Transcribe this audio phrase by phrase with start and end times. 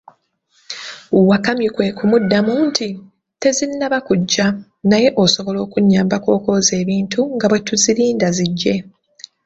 [1.29, 2.87] Wakamyu kwe kumuddamu nti,
[3.41, 4.45] tezinnaba kuggya,
[4.89, 8.75] naye osobola okunnyabako okwoza ebintu nga bwe tuzirinda ziggye.